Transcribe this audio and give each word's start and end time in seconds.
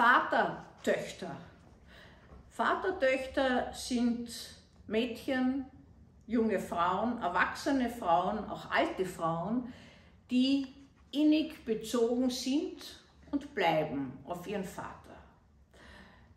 Vatertöchter. 0.00 1.36
Vatertöchter 2.48 3.70
sind 3.74 4.30
Mädchen, 4.86 5.66
junge 6.26 6.58
Frauen, 6.58 7.20
erwachsene 7.20 7.90
Frauen, 7.90 8.38
auch 8.48 8.70
alte 8.70 9.04
Frauen, 9.04 9.70
die 10.30 10.68
innig 11.12 11.66
bezogen 11.66 12.30
sind 12.30 12.98
und 13.30 13.54
bleiben 13.54 14.18
auf 14.24 14.46
ihren 14.46 14.64
Vater. 14.64 15.18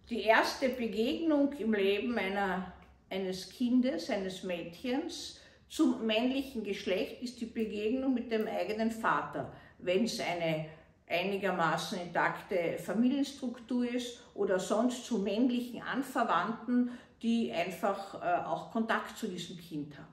Die 0.09 0.23
erste 0.23 0.67
Begegnung 0.67 1.53
im 1.53 1.73
Leben 1.73 2.17
einer, 2.17 2.73
eines 3.09 3.49
Kindes, 3.49 4.09
eines 4.09 4.43
Mädchens 4.43 5.39
zum 5.69 6.05
männlichen 6.05 6.65
Geschlecht 6.65 7.23
ist 7.23 7.39
die 7.39 7.45
Begegnung 7.45 8.13
mit 8.13 8.29
dem 8.29 8.45
eigenen 8.45 8.91
Vater, 8.91 9.53
wenn 9.77 10.03
es 10.03 10.19
eine 10.19 10.65
einigermaßen 11.13 11.99
intakte 11.99 12.77
Familienstruktur 12.79 13.87
ist 13.87 14.19
oder 14.33 14.59
sonst 14.59 15.05
zu 15.05 15.19
männlichen 15.19 15.81
Anverwandten, 15.81 16.91
die 17.21 17.51
einfach 17.51 18.15
äh, 18.15 18.45
auch 18.45 18.71
Kontakt 18.71 19.17
zu 19.17 19.27
diesem 19.27 19.57
Kind 19.57 19.97
haben. 19.97 20.07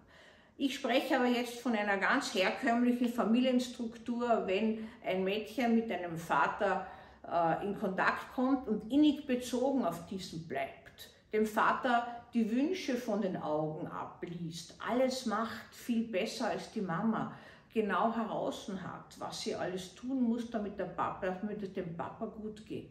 Ich 0.58 0.74
spreche 0.74 1.16
aber 1.16 1.26
jetzt 1.26 1.58
von 1.60 1.74
einer 1.74 1.96
ganz 1.96 2.34
herkömmlichen 2.34 3.08
Familienstruktur, 3.08 4.42
wenn 4.44 4.86
ein 5.04 5.24
Mädchen 5.24 5.74
mit 5.74 5.90
einem 5.90 6.18
Vater 6.18 6.86
äh, 7.26 7.66
in 7.66 7.78
Kontakt 7.78 8.34
kommt 8.34 8.68
und 8.68 8.92
innig 8.92 9.26
bezogen 9.26 9.86
auf 9.86 10.06
diesen 10.06 10.46
bleibt, 10.46 11.10
dem 11.32 11.46
Vater 11.46 12.06
die 12.34 12.50
Wünsche 12.50 12.96
von 12.96 13.22
den 13.22 13.38
Augen 13.38 13.86
abliest, 13.86 14.74
alles 14.86 15.24
macht 15.26 15.74
viel 15.74 16.04
besser 16.04 16.48
als 16.48 16.70
die 16.72 16.82
Mama, 16.82 17.32
genau 17.72 18.14
heraus 18.14 18.70
hat, 18.82 19.18
was 19.18 19.42
sie 19.42 19.54
alles 19.54 19.94
tun 19.94 20.22
muss, 20.22 20.50
damit, 20.50 20.78
der 20.78 20.86
Papa, 20.86 21.26
damit 21.40 21.62
es 21.62 21.72
dem 21.72 21.96
Papa 21.96 22.26
gut 22.26 22.66
geht. 22.66 22.90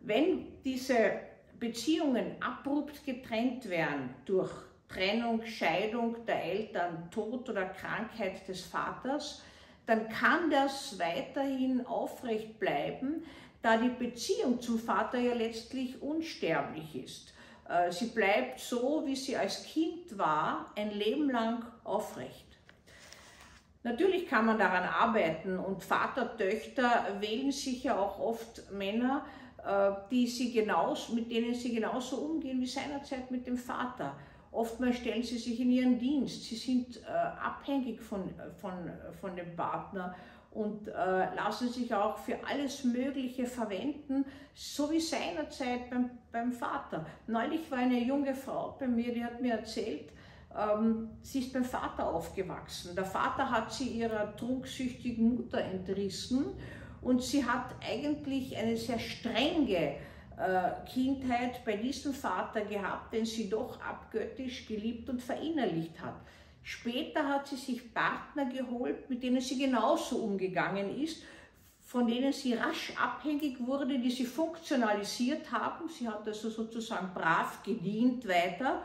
Wenn 0.00 0.62
diese 0.62 1.12
Beziehungen 1.58 2.36
abrupt 2.40 3.04
getrennt 3.04 3.68
werden 3.68 4.14
durch 4.24 4.50
Trennung, 4.88 5.44
Scheidung 5.46 6.24
der 6.26 6.44
Eltern, 6.44 7.10
Tod 7.10 7.48
oder 7.48 7.66
Krankheit 7.66 8.46
des 8.46 8.62
Vaters, 8.62 9.42
dann 9.86 10.08
kann 10.08 10.50
das 10.50 10.98
weiterhin 10.98 11.86
aufrecht 11.86 12.58
bleiben, 12.58 13.24
da 13.62 13.76
die 13.76 13.88
Beziehung 13.88 14.60
zum 14.60 14.78
Vater 14.78 15.18
ja 15.18 15.34
letztlich 15.34 16.00
unsterblich 16.02 16.96
ist. 16.96 17.32
Äh, 17.68 17.90
sie 17.90 18.06
bleibt 18.06 18.60
so, 18.60 19.02
wie 19.06 19.16
sie 19.16 19.36
als 19.36 19.64
Kind 19.64 20.18
war, 20.18 20.72
ein 20.76 20.90
Leben 20.90 21.30
lang 21.30 21.64
aufrecht. 21.84 22.51
Natürlich 23.84 24.28
kann 24.28 24.46
man 24.46 24.58
daran 24.58 24.84
arbeiten 24.84 25.58
und 25.58 25.82
Vater-Töchter 25.82 27.20
wählen 27.20 27.50
sich 27.50 27.82
ja 27.84 27.98
auch 27.98 28.18
oft 28.20 28.70
Männer, 28.70 29.24
äh, 29.64 29.90
die 30.10 30.26
sie 30.26 30.52
genauso, 30.52 31.14
mit 31.14 31.30
denen 31.30 31.54
sie 31.54 31.74
genauso 31.74 32.16
umgehen 32.16 32.60
wie 32.60 32.66
seinerzeit 32.66 33.30
mit 33.30 33.46
dem 33.46 33.56
Vater. 33.56 34.14
Oftmals 34.52 34.98
stellen 34.98 35.22
sie 35.22 35.38
sich 35.38 35.58
in 35.60 35.70
ihren 35.70 35.98
Dienst, 35.98 36.44
sie 36.44 36.56
sind 36.56 37.02
äh, 37.02 37.10
abhängig 37.10 38.00
von, 38.00 38.30
von, 38.60 38.72
von 39.20 39.34
dem 39.34 39.56
Partner 39.56 40.14
und 40.50 40.88
äh, 40.88 41.34
lassen 41.34 41.70
sich 41.70 41.92
auch 41.94 42.18
für 42.18 42.36
alles 42.46 42.84
Mögliche 42.84 43.46
verwenden, 43.46 44.26
so 44.54 44.90
wie 44.90 45.00
seinerzeit 45.00 45.88
beim, 45.90 46.10
beim 46.30 46.52
Vater. 46.52 47.06
Neulich 47.26 47.70
war 47.70 47.78
eine 47.78 47.98
junge 47.98 48.34
Frau 48.34 48.76
bei 48.78 48.86
mir, 48.86 49.14
die 49.14 49.24
hat 49.24 49.40
mir 49.40 49.54
erzählt, 49.54 50.10
ähm, 50.56 51.10
sie 51.22 51.40
ist 51.40 51.52
beim 51.52 51.64
Vater 51.64 52.06
aufgewachsen. 52.06 52.94
Der 52.94 53.04
Vater 53.04 53.50
hat 53.50 53.72
sie 53.72 53.88
ihrer 53.88 54.36
trunksüchtigen 54.36 55.36
Mutter 55.36 55.60
entrissen 55.60 56.46
und 57.00 57.22
sie 57.22 57.44
hat 57.44 57.74
eigentlich 57.86 58.56
eine 58.56 58.76
sehr 58.76 58.98
strenge 58.98 59.96
äh, 60.36 60.70
Kindheit 60.92 61.64
bei 61.64 61.76
diesem 61.76 62.12
Vater 62.12 62.62
gehabt, 62.62 63.12
den 63.12 63.24
sie 63.24 63.48
doch 63.48 63.80
abgöttisch 63.80 64.66
geliebt 64.66 65.08
und 65.08 65.22
verinnerlicht 65.22 66.00
hat. 66.00 66.20
Später 66.62 67.26
hat 67.28 67.48
sie 67.48 67.56
sich 67.56 67.92
Partner 67.92 68.46
geholt, 68.46 69.10
mit 69.10 69.22
denen 69.22 69.40
sie 69.40 69.58
genauso 69.58 70.18
umgegangen 70.18 71.02
ist, 71.02 71.22
von 71.80 72.06
denen 72.06 72.32
sie 72.32 72.54
rasch 72.54 72.92
abhängig 72.96 73.58
wurde, 73.66 73.98
die 73.98 74.10
sie 74.10 74.24
funktionalisiert 74.24 75.50
haben. 75.50 75.88
Sie 75.88 76.08
hat 76.08 76.26
also 76.26 76.48
sozusagen 76.48 77.12
brav 77.12 77.62
gedient 77.62 78.26
weiter 78.26 78.82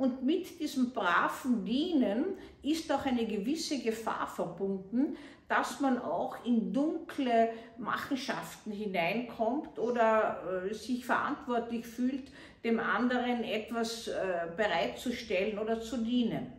und 0.00 0.22
mit 0.22 0.58
diesem 0.58 0.92
braven 0.92 1.62
Dienen 1.62 2.38
ist 2.62 2.90
auch 2.90 3.04
eine 3.04 3.26
gewisse 3.26 3.82
Gefahr 3.82 4.26
verbunden, 4.26 5.14
dass 5.46 5.78
man 5.80 5.98
auch 5.98 6.42
in 6.46 6.72
dunkle 6.72 7.50
Machenschaften 7.76 8.72
hineinkommt 8.72 9.78
oder 9.78 10.64
äh, 10.70 10.72
sich 10.72 11.04
verantwortlich 11.04 11.86
fühlt, 11.86 12.32
dem 12.64 12.80
anderen 12.80 13.44
etwas 13.44 14.08
äh, 14.08 14.46
bereitzustellen 14.56 15.58
oder 15.58 15.82
zu 15.82 15.98
dienen. 15.98 16.50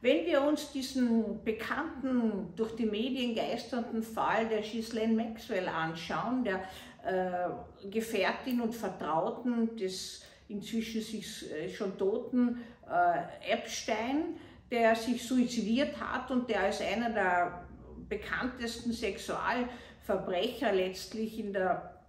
Wenn 0.00 0.26
wir 0.26 0.42
uns 0.42 0.72
diesen 0.72 1.44
bekannten, 1.44 2.48
durch 2.56 2.74
die 2.74 2.86
Medien 2.86 3.36
geisternden 3.36 4.02
Fall 4.02 4.48
der 4.48 4.62
Ghislaine 4.62 5.14
Maxwell 5.14 5.68
anschauen, 5.68 6.42
der 6.42 6.64
äh, 7.04 7.88
Gefährtin 7.88 8.60
und 8.60 8.74
Vertrauten 8.74 9.76
des 9.76 10.24
inzwischen 10.50 11.00
sich 11.00 11.50
äh, 11.52 11.70
schon 11.70 11.96
toten 11.96 12.62
äh, 12.88 13.52
Epstein, 13.52 14.36
der 14.70 14.94
sich 14.94 15.26
suizidiert 15.26 15.98
hat 16.00 16.30
und 16.30 16.48
der 16.48 16.60
als 16.62 16.80
einer 16.80 17.10
der 17.10 17.64
bekanntesten 18.08 18.92
Sexualverbrecher 18.92 20.72
letztlich 20.72 21.38
in 21.38 21.52
der 21.52 22.00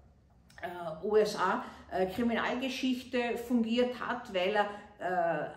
äh, 0.61 1.05
USA 1.05 1.63
äh, 1.91 2.07
Kriminalgeschichte 2.07 3.37
fungiert 3.37 3.99
hat, 3.99 4.33
weil 4.33 4.55
er 4.55 4.69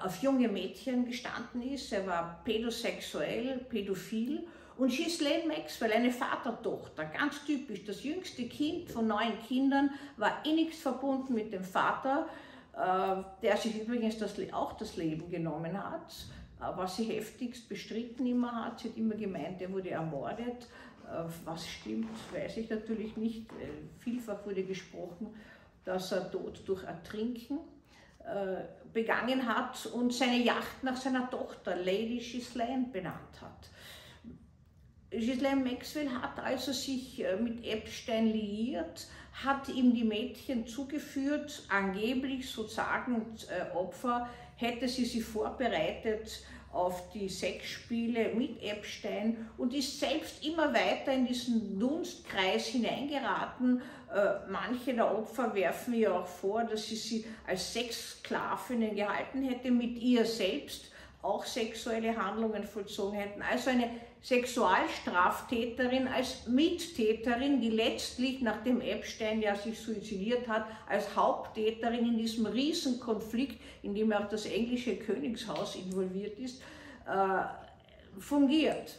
auf 0.03 0.23
junge 0.23 0.49
Mädchen 0.49 1.05
gestanden 1.05 1.61
ist. 1.61 1.93
Er 1.93 2.07
war 2.07 2.41
pädosexuell, 2.47 3.59
pädophil. 3.69 4.47
Und 4.79 4.89
Ghislaine 4.89 5.47
Maxwell, 5.47 5.93
eine 5.93 6.11
Vatertochter, 6.11 7.05
ganz 7.05 7.45
typisch, 7.45 7.85
das 7.85 8.03
jüngste 8.03 8.49
Kind 8.49 8.91
von 8.91 9.07
neun 9.07 9.39
Kindern, 9.47 9.91
war 10.17 10.43
innigst 10.47 10.81
verbunden 10.81 11.35
mit 11.35 11.53
dem 11.53 11.63
Vater, 11.63 12.27
der 13.43 13.57
sich 13.57 13.81
übrigens 13.81 14.19
das, 14.19 14.35
auch 14.53 14.73
das 14.75 14.97
Leben 14.97 15.31
genommen 15.31 15.83
hat, 15.83 16.13
äh, 16.61 16.77
was 16.77 16.97
sie 16.97 17.05
heftigst 17.05 17.69
bestritten 17.69 18.27
immer 18.27 18.65
hat. 18.65 18.81
Sie 18.81 18.89
hat 18.89 18.97
immer 18.97 19.15
gemeint, 19.15 19.61
er 19.63 19.73
wurde 19.73 19.91
ermordet. 19.91 20.67
Äh, 21.07 21.25
was 21.45 21.69
stimmt, 21.69 22.11
weiß 22.33 22.57
ich 22.57 22.69
natürlich 22.71 23.17
nicht. 23.17 23.47
Vielfach 24.01 24.45
wurde 24.45 24.65
gesprochen, 24.65 25.35
dass 25.85 26.13
er 26.13 26.31
Tod 26.31 26.63
durch 26.67 26.83
Ertrinken 26.85 27.59
begangen 28.95 29.47
hat 29.47 29.85
und 29.85 30.15
seine 30.15 30.39
Yacht 30.39 30.83
nach 30.83 30.97
seiner 30.97 31.29
Tochter 31.29 31.77
Lady 31.77 32.17
Ghislaine 32.17 32.87
benannt 32.91 33.39
hat. 33.43 33.69
Ghislaine 35.19 35.63
Maxwell 35.63 36.11
hat 36.11 36.39
also 36.39 36.73
sich 36.73 37.25
mit 37.41 37.65
Epstein 37.65 38.27
liiert, 38.33 39.07
hat 39.45 39.69
ihm 39.69 39.95
die 39.95 40.05
Mädchen 40.05 40.67
zugeführt, 40.67 41.65
angeblich 41.69 42.49
sozusagen 42.49 43.27
äh, 43.49 43.77
Opfer, 43.77 44.29
hätte 44.57 44.89
sie 44.89 45.05
sie 45.05 45.21
vorbereitet 45.21 46.45
auf 46.73 47.11
die 47.11 47.29
Sexspiele 47.29 48.35
mit 48.35 48.63
Epstein 48.63 49.49
und 49.57 49.75
ist 49.75 50.01
selbst 50.01 50.45
immer 50.45 50.73
weiter 50.75 51.13
in 51.13 51.27
diesen 51.27 51.79
Dunstkreis 51.79 52.67
hineingeraten. 52.67 53.81
Äh, 54.13 54.51
manche 54.51 54.95
der 54.95 55.17
Opfer 55.17 55.55
werfen 55.55 55.95
ihr 55.95 56.15
auch 56.15 56.27
vor, 56.27 56.65
dass 56.65 56.87
sie 56.87 56.97
sie 56.97 57.25
als 57.47 57.73
Sexsklavinnen 57.73 58.95
gehalten 58.95 59.43
hätte, 59.45 59.71
mit 59.71 59.99
ihr 59.99 60.25
selbst 60.25 60.91
auch 61.23 61.45
sexuelle 61.45 62.17
Handlungen 62.17 62.65
vollzogen 62.65 63.19
hätten. 63.19 63.43
Also 63.43 63.71
eine 63.71 63.89
Sexualstraftäterin 64.25 66.09
als 66.09 66.47
Mittäterin, 66.47 67.61
die 67.61 67.69
letztlich, 67.69 68.41
nachdem 68.41 68.81
Epstein 68.81 69.43
ja 69.43 69.55
sich 69.55 69.79
suizidiert 69.79 70.49
hat, 70.49 70.65
als 70.89 71.15
Haupttäterin 71.15 72.07
in 72.07 72.17
diesem 72.17 72.47
Riesenkonflikt, 72.47 73.61
in 73.83 73.95
dem 73.95 74.11
auch 74.15 74.27
das 74.27 74.47
englische 74.47 74.97
Königshaus 74.97 75.77
involviert 75.77 76.39
ist, 76.39 76.63
äh, 77.07 78.19
fungiert. 78.19 78.97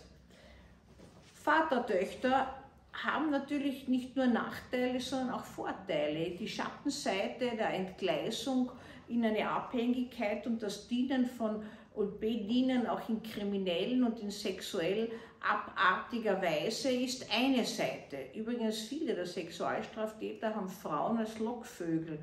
Vatertöchter 1.44 2.54
haben 2.94 3.32
natürlich 3.32 3.88
nicht 3.88 4.16
nur 4.16 4.28
Nachteile, 4.28 5.00
sondern 5.00 5.32
auch 5.32 5.44
Vorteile. 5.44 6.36
Die 6.38 6.48
Schattenseite 6.48 7.50
der 7.58 7.74
Entgleisung 7.74 8.72
in 9.08 9.26
eine 9.26 9.50
Abhängigkeit 9.50 10.46
und 10.46 10.62
das 10.62 10.88
Dienen 10.88 11.26
von 11.26 11.64
und 11.96 12.20
bedienen 12.20 12.88
auch 12.88 13.08
in 13.10 13.22
kriminellen 13.24 14.04
und 14.04 14.20
in 14.20 14.32
sexuell 14.32 15.10
abartiger 15.42 16.42
Weise 16.42 16.92
ist 16.92 17.28
eine 17.32 17.64
Seite. 17.64 18.18
Übrigens 18.34 18.80
viele 18.80 19.14
der 19.14 19.26
Sexualstraftäter 19.26 20.56
haben 20.56 20.70
Frauen 20.70 21.20
als 21.20 21.40
Lockvögel 21.40 22.20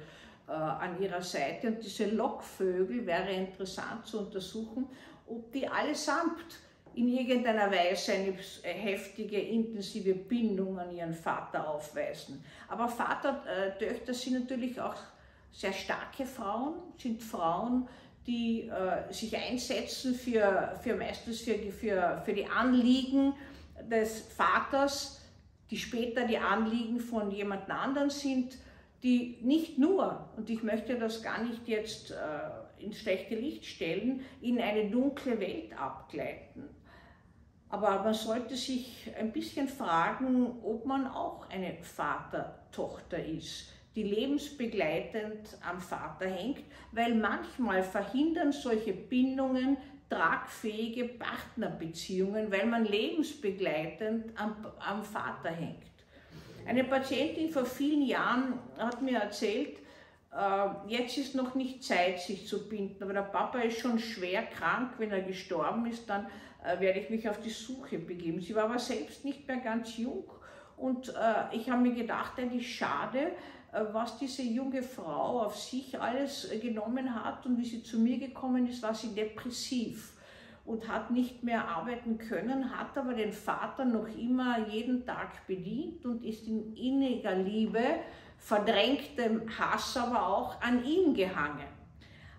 äh, 0.48 0.52
an 0.52 1.00
ihrer 1.00 1.22
Seite 1.22 1.68
und 1.68 1.82
diese 1.82 2.06
Lockvögel 2.06 3.06
wäre 3.06 3.32
interessant 3.32 4.06
zu 4.06 4.18
untersuchen, 4.18 4.88
ob 5.28 5.52
die 5.52 5.66
allesamt 5.66 6.58
in 6.94 7.08
irgendeiner 7.08 7.70
Weise 7.70 8.12
eine 8.12 8.34
heftige, 8.62 9.40
intensive 9.40 10.14
Bindung 10.14 10.78
an 10.78 10.94
ihren 10.94 11.14
Vater 11.14 11.66
aufweisen. 11.66 12.44
Aber 12.68 12.88
Vater-Töchter 12.88 14.12
sind 14.12 14.40
natürlich 14.40 14.78
auch 14.78 14.96
sehr 15.52 15.72
starke 15.72 16.26
Frauen, 16.26 16.74
sind 16.98 17.22
Frauen, 17.22 17.88
die 18.26 18.68
äh, 18.68 19.12
sich 19.12 19.36
einsetzen 19.36 20.14
für, 20.14 20.78
für 20.82 20.94
meistens 20.96 21.40
für, 21.40 21.58
für, 21.72 22.22
für 22.24 22.32
die 22.32 22.46
Anliegen 22.46 23.34
des 23.90 24.20
Vaters, 24.20 25.20
die 25.70 25.78
später 25.78 26.26
die 26.26 26.38
Anliegen 26.38 27.00
von 27.00 27.30
jemand 27.30 27.68
anderen 27.70 28.10
sind, 28.10 28.58
die 29.02 29.38
nicht 29.40 29.78
nur, 29.78 30.28
und 30.36 30.48
ich 30.48 30.62
möchte 30.62 30.96
das 30.96 31.22
gar 31.22 31.42
nicht 31.42 31.66
jetzt 31.66 32.12
äh, 32.12 32.84
ins 32.84 32.98
schlechte 32.98 33.34
Licht 33.34 33.64
stellen, 33.64 34.24
in 34.40 34.60
eine 34.60 34.88
dunkle 34.90 35.40
Welt 35.40 35.76
abgleiten. 35.76 36.68
Aber 37.68 38.02
man 38.04 38.14
sollte 38.14 38.54
sich 38.54 39.10
ein 39.18 39.32
bisschen 39.32 39.66
fragen, 39.66 40.58
ob 40.62 40.84
man 40.84 41.06
auch 41.06 41.48
eine 41.48 41.78
Vater-Tochter 41.82 43.24
ist, 43.24 43.72
die 43.94 44.04
lebensbegleitend 44.04 45.58
am 45.68 45.80
Vater 45.80 46.26
hängt, 46.26 46.64
weil 46.92 47.14
manchmal 47.14 47.82
verhindern 47.82 48.52
solche 48.52 48.92
Bindungen 48.92 49.76
tragfähige 50.08 51.04
Partnerbeziehungen, 51.04 52.50
weil 52.50 52.66
man 52.66 52.84
lebensbegleitend 52.84 54.38
am, 54.38 54.66
am 54.78 55.02
Vater 55.02 55.50
hängt. 55.50 55.92
Eine 56.66 56.84
Patientin 56.84 57.50
vor 57.50 57.64
vielen 57.64 58.02
Jahren 58.02 58.58
hat 58.78 59.02
mir 59.02 59.18
erzählt, 59.18 59.78
äh, 60.32 60.68
jetzt 60.86 61.18
ist 61.18 61.34
noch 61.34 61.54
nicht 61.54 61.82
Zeit, 61.82 62.20
sich 62.20 62.46
zu 62.46 62.68
binden, 62.68 63.02
aber 63.02 63.12
der 63.12 63.22
Papa 63.22 63.60
ist 63.60 63.78
schon 63.78 63.98
schwer 63.98 64.44
krank, 64.44 64.92
wenn 64.98 65.10
er 65.10 65.22
gestorben 65.22 65.86
ist, 65.86 66.08
dann 66.08 66.26
äh, 66.64 66.78
werde 66.80 67.00
ich 67.00 67.10
mich 67.10 67.28
auf 67.28 67.40
die 67.40 67.50
Suche 67.50 67.98
begeben. 67.98 68.40
Sie 68.40 68.54
war 68.54 68.64
aber 68.64 68.78
selbst 68.78 69.24
nicht 69.24 69.46
mehr 69.48 69.58
ganz 69.58 69.96
jung 69.96 70.24
und 70.76 71.08
äh, 71.08 71.56
ich 71.56 71.68
habe 71.70 71.82
mir 71.82 71.94
gedacht, 71.94 72.38
eigentlich 72.38 72.74
schade, 72.74 73.32
was 73.72 74.18
diese 74.18 74.42
junge 74.42 74.82
Frau 74.82 75.42
auf 75.42 75.56
sich 75.56 75.98
alles 75.98 76.48
genommen 76.60 77.14
hat 77.14 77.46
und 77.46 77.58
wie 77.58 77.64
sie 77.64 77.82
zu 77.82 77.98
mir 77.98 78.18
gekommen 78.18 78.68
ist, 78.68 78.82
war 78.82 78.94
sie 78.94 79.14
depressiv 79.14 80.12
und 80.66 80.86
hat 80.88 81.10
nicht 81.10 81.42
mehr 81.42 81.66
arbeiten 81.66 82.18
können, 82.18 82.76
hat 82.76 82.96
aber 82.96 83.14
den 83.14 83.32
Vater 83.32 83.84
noch 83.84 84.06
immer 84.08 84.68
jeden 84.68 85.06
Tag 85.06 85.46
bedient 85.46 86.04
und 86.04 86.22
ist 86.22 86.46
in 86.46 86.76
inniger 86.76 87.34
Liebe, 87.34 87.82
verdrängtem 88.36 89.42
Hass 89.58 89.96
aber 89.96 90.26
auch 90.26 90.60
an 90.60 90.84
ihm 90.84 91.14
gehangen. 91.14 91.66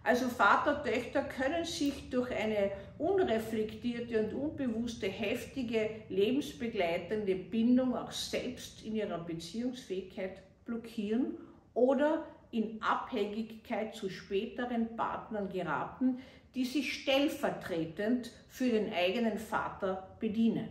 Also 0.04 0.28
Vater, 0.28 0.84
Töchter 0.84 1.24
können 1.24 1.64
sich 1.64 2.10
durch 2.10 2.30
eine 2.30 2.72
unreflektierte 2.98 4.20
und 4.20 4.34
unbewusste, 4.34 5.08
heftige, 5.08 5.90
lebensbegleitende 6.10 7.36
Bindung 7.36 7.96
auch 7.96 8.12
selbst 8.12 8.84
in 8.84 8.98
ihrer 8.98 9.18
Beziehungsfähigkeit 9.20 10.44
blockieren 10.66 11.38
oder 11.74 12.26
in 12.52 12.82
Abhängigkeit 12.82 13.96
zu 13.96 14.10
späteren 14.10 14.96
Partnern 14.96 15.50
geraten, 15.50 16.20
die 16.54 16.66
sich 16.66 17.02
stellvertretend 17.02 18.32
für 18.48 18.70
den 18.70 18.94
eigenen 18.94 19.40
Vater 19.40 20.16
bedienen. 20.20 20.70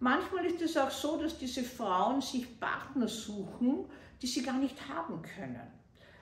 Manchmal 0.00 0.44
ist 0.46 0.60
es 0.60 0.76
auch 0.76 0.90
so, 0.90 1.16
dass 1.16 1.38
diese 1.38 1.62
Frauen 1.62 2.20
sich 2.20 2.58
Partner 2.58 3.08
suchen, 3.08 3.86
die 4.20 4.26
sie 4.26 4.42
gar 4.42 4.58
nicht 4.58 4.76
haben 4.88 5.22
können, 5.22 5.66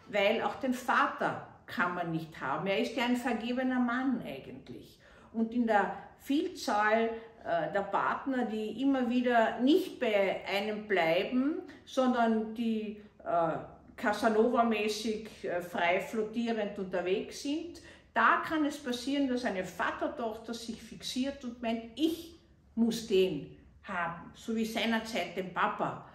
weil 0.08 0.42
auch 0.42 0.56
den 0.56 0.74
Vater 0.74 1.48
kann 1.66 1.94
man 1.94 2.12
nicht 2.12 2.40
haben. 2.40 2.66
Er 2.66 2.78
ist 2.78 2.96
ja 2.96 3.04
ein 3.04 3.16
vergebener 3.16 3.80
Mann 3.80 4.22
eigentlich. 4.24 4.98
Und 5.32 5.52
in 5.52 5.66
der 5.66 5.96
Vielzahl 6.18 7.10
der 7.44 7.82
Partner, 7.90 8.46
die 8.46 8.80
immer 8.80 9.08
wieder 9.10 9.60
nicht 9.60 10.00
bei 10.00 10.40
einem 10.46 10.88
bleiben, 10.88 11.62
sondern 11.84 12.54
die 12.54 13.02
äh, 13.22 13.58
Casanova-mäßig 13.96 15.44
äh, 15.44 15.60
frei 15.60 16.00
flottierend 16.00 16.78
unterwegs 16.78 17.42
sind, 17.42 17.82
da 18.14 18.42
kann 18.46 18.64
es 18.64 18.78
passieren, 18.78 19.28
dass 19.28 19.44
eine 19.44 19.64
Vatertochter 19.64 20.54
sich 20.54 20.80
fixiert 20.80 21.44
und 21.44 21.60
meint, 21.60 21.82
ich 21.96 22.40
muss 22.74 23.06
den 23.06 23.56
haben, 23.82 24.32
so 24.34 24.54
wie 24.56 24.64
seinerzeit 24.64 25.36
den 25.36 25.52
Papa, 25.52 26.08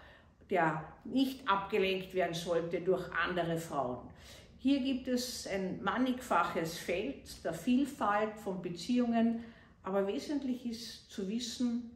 der 0.49 0.83
nicht 1.03 1.47
abgelenkt 1.47 2.13
werden 2.13 2.33
sollte 2.33 2.81
durch 2.81 3.05
andere 3.13 3.57
Frauen. 3.57 4.09
Hier 4.57 4.79
gibt 4.79 5.07
es 5.07 5.47
ein 5.47 5.81
mannigfaches 5.83 6.77
Feld 6.77 7.43
der 7.43 7.53
Vielfalt 7.53 8.35
von 8.43 8.61
Beziehungen, 8.61 9.43
aber 9.83 10.05
wesentlich 10.07 10.65
ist 10.65 11.09
zu 11.09 11.27
wissen, 11.27 11.91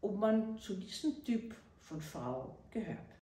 ob 0.00 0.18
man 0.18 0.58
zu 0.58 0.74
diesem 0.74 1.24
Typ 1.24 1.54
von 1.80 2.00
Frau 2.00 2.56
gehört. 2.70 3.10